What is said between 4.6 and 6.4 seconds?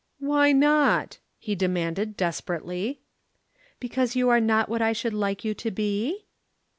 what I should like you to be?"